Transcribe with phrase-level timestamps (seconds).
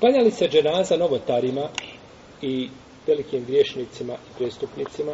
[0.00, 1.68] Klanjali se dženaza novotarima
[2.42, 2.68] i
[3.06, 5.12] velikim griješnicima i prestupnicima.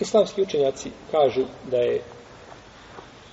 [0.00, 2.02] Islamski učenjaci kažu da je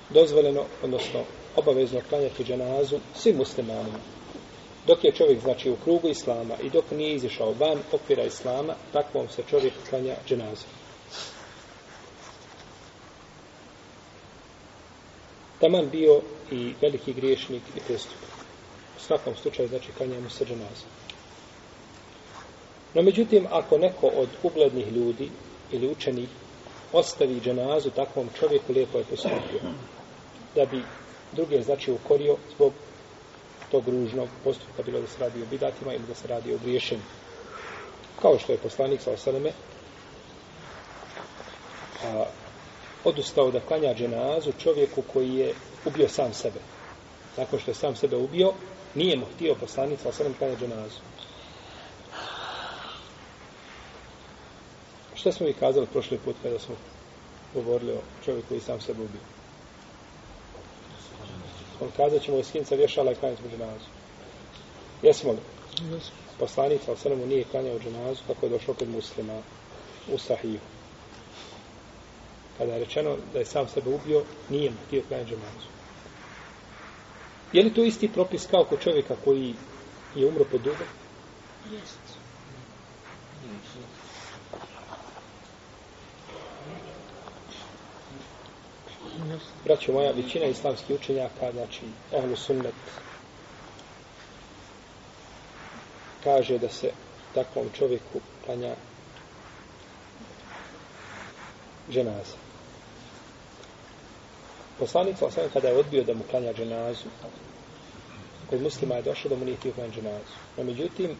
[0.09, 1.20] dozvoljeno, odnosno
[1.55, 3.99] obavezno klanjati dženazu svim muslimanima.
[4.88, 9.29] Dok je čovjek, znači, u krugu islama i dok nije izišao van okvira islama, takvom
[9.29, 10.65] se čovjek klanja dženazu.
[15.59, 18.18] Taman bio i veliki griješnik i prestup.
[18.98, 20.86] U svakom slučaju, znači, klanja mu se dženazu.
[22.94, 25.30] No, međutim, ako neko od uglednih ljudi
[25.72, 26.30] ili učenih
[26.94, 29.59] ostavi dženazu takvom čovjeku, lijepo je postupio.
[30.55, 30.84] Da bi
[31.31, 32.73] druge, znači, ukorio zbog
[33.72, 37.02] tog ružnog postupka, bilo da se radi o bidatima ili da se radi o griješenju.
[38.22, 39.52] Kao što je poslanik sa osaleme
[42.03, 42.26] a,
[43.05, 45.54] odustao da klanja dženazu čovjeku koji je
[45.86, 46.59] ubio sam sebe.
[47.38, 48.53] Nakon što je sam sebe ubio,
[48.95, 51.00] nije mu htio poslanik sa osaleme klanja dženazu.
[55.16, 56.75] Šta smo vi kazali prošli put kada smo
[57.53, 59.22] govorili o čovjeku koji sam sebe ubio?
[61.81, 63.86] On kazat ćemo skinca vješala i klanjati dženazu.
[65.02, 65.40] Jesmo li?
[65.92, 66.16] Jesmo.
[66.40, 69.42] Poslanica al svemu nije klanjao dženazu kako je došlo kod muslima
[70.14, 70.59] u sahiju.
[72.58, 75.70] Kada je rečeno da je sam sebe ubio, nije mu htio klanjati dženazu.
[77.53, 79.53] Je li to isti propis kao kod čovjeka koji
[80.16, 80.84] je umro pod dugo?
[81.72, 82.25] Jeste.
[89.66, 91.81] braćo moja, većina islamskih učenjaka, znači,
[92.14, 92.73] ehlu sunnet,
[96.23, 96.92] kaže da se
[97.34, 98.75] takvom čovjeku klanja
[101.92, 102.44] dženaza.
[104.80, 107.09] Poslanik sa osam kada je odbio da mu klanja dženazu,
[108.50, 110.34] kod muslima je došao da mu nije htio klanja dženazu.
[110.58, 111.18] No, međutim,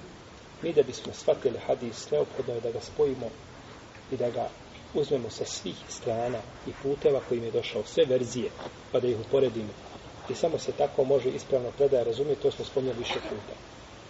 [0.62, 3.30] mi da bismo shvatili hadis, neophodno je da ga spojimo
[4.12, 4.50] i da ga
[4.94, 8.50] uzmemo sa svih strana i puteva kojim je došao sve verzije,
[8.92, 9.74] pa da ih uporedimo.
[10.30, 13.56] I samo se tako može ispravno predaja razumjeti, to smo spomnjali više puta.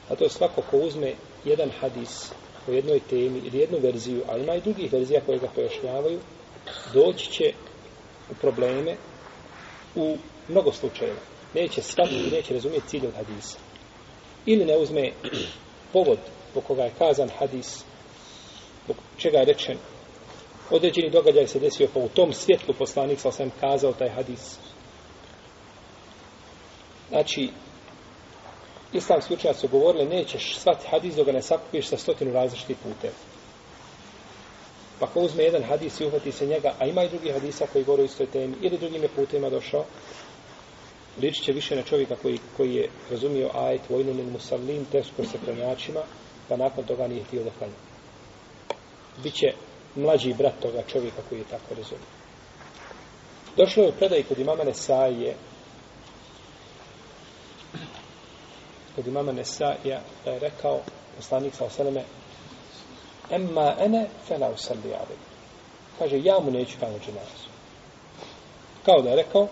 [0.09, 1.13] A to je svako ko uzme
[1.45, 2.31] jedan hadis
[2.67, 6.19] o jednoj temi ili jednu verziju, a ima i drugih verzija koje ga pojašnjavaju,
[6.93, 7.53] doći će
[8.31, 8.95] u probleme
[9.95, 10.17] u
[10.47, 11.19] mnogo slučajeva.
[11.53, 13.57] Neće shvatiti, neće razumjeti cilj od hadisa.
[14.45, 15.11] Ili ne uzme
[15.93, 16.17] povod
[16.53, 17.83] po koga je kazan hadis,
[18.85, 19.77] zbog čega je rečen
[20.71, 24.57] određeni događaj se desio, pa u tom svjetlu poslanik sa sam kazao taj hadis.
[27.09, 27.49] Znači,
[28.93, 33.13] islamski učenjaci su govorili, nećeš svati hadis dok ga ne sakupiš sa stotinu različitih puteva.
[34.99, 37.83] Pa ko uzme jedan hadis i uhvati se njega, a ima i drugi hadisa koji
[37.83, 39.85] govore o istoj temi, ili drugim je putima došao,
[41.21, 45.37] liči će više na čovjeka koji, koji je razumio ajet vojnim ili musallim, teško se
[45.45, 46.01] klanjačima,
[46.47, 47.73] pa nakon toga nije htio da klanja.
[49.23, 49.53] Biće
[49.95, 52.07] mlađi brat toga čovjeka koji je tako razumio.
[53.57, 55.35] Došlo je u predaj kod imama Nesaije,
[58.95, 60.81] kod imama Nesaija, da je rekao,
[61.15, 62.03] poslanik sa osaleme,
[63.31, 65.15] emma ene fela usalli ali.
[65.99, 67.49] Kaže, ja mu neću klanjati dženazu.
[68.85, 69.47] Kao da je rekao,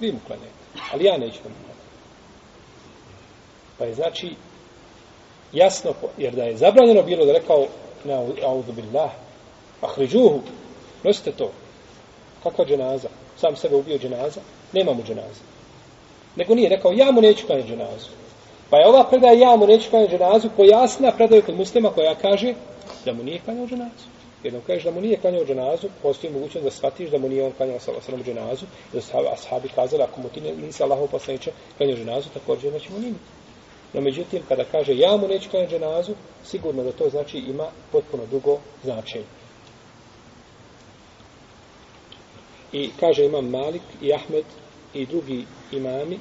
[0.00, 0.48] vi mu klanjate,
[0.92, 1.82] ali ja neću da mu klanjati.
[3.78, 4.34] Pa je znači,
[5.52, 7.66] jasno, jer da je zabranjeno bilo da rekao,
[8.04, 9.10] na audu billah,
[9.80, 10.40] Ahriđuhu,
[11.02, 11.50] nosite to.
[12.42, 13.08] Kakva dženaza?
[13.36, 14.40] Sam sebe ubio dženaza?
[14.72, 15.42] Nema mu dženaza.
[16.36, 18.08] Nego nije rekao, ja mu neću klanjati dženazu.
[18.70, 22.54] Pa je ova predaja, ja mu neću klanjati dženazu, pojasna predaju kod muslima koja kaže
[23.04, 24.06] da mu nije klanjao dženazu.
[24.44, 27.52] dok kažeš da mu nije klanjao dženazu, postoji mogućnost da shvatiš da mu nije on
[27.52, 31.96] klanjao sa osram dženazu, da su ashabi kazali, ako mu ti nisi Allahov poslaniče klanjao
[31.96, 33.14] dženazu, također znači mu nije.
[33.92, 36.12] No međutim, kada kaže ja mu neću klanjati dženazu,
[36.44, 39.24] sigurno da to znači ima potpuno dugo značenje.
[42.72, 44.44] I kaže imam Malik i Ahmed
[44.94, 46.18] i drugi imami,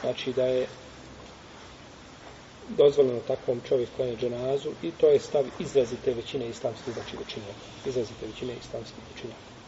[0.00, 0.66] znači da je
[2.76, 7.54] dozvoljeno takvom čovjeku klanje dženazu i to je stav izrazite većine islamskih znači većine.
[7.86, 9.59] Izrazite većine islamskih učinjaka.